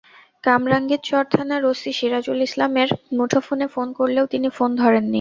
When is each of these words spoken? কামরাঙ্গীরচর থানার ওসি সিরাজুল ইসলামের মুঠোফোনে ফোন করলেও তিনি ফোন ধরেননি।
কামরাঙ্গীরচর 0.43 1.23
থানার 1.33 1.63
ওসি 1.65 1.91
সিরাজুল 1.97 2.39
ইসলামের 2.41 2.89
মুঠোফোনে 3.17 3.67
ফোন 3.73 3.87
করলেও 3.99 4.25
তিনি 4.33 4.47
ফোন 4.57 4.69
ধরেননি। 4.81 5.09